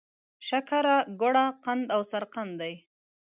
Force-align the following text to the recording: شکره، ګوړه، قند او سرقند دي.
شکره، 0.47 0.97
ګوړه، 1.19 1.45
قند 1.63 1.85
او 1.95 2.01
سرقند 2.11 2.53
دي. 2.61 2.73